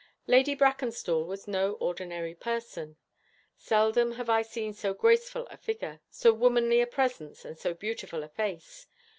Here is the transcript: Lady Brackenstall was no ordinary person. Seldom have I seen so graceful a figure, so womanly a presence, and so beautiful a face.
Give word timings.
Lady 0.25 0.55
Brackenstall 0.55 1.27
was 1.27 1.47
no 1.47 1.73
ordinary 1.73 2.33
person. 2.33 2.97
Seldom 3.55 4.13
have 4.13 4.31
I 4.31 4.41
seen 4.41 4.73
so 4.73 4.95
graceful 4.95 5.45
a 5.51 5.57
figure, 5.57 5.99
so 6.09 6.33
womanly 6.33 6.81
a 6.81 6.87
presence, 6.87 7.45
and 7.45 7.55
so 7.55 7.75
beautiful 7.75 8.23
a 8.23 8.27
face. 8.29 8.87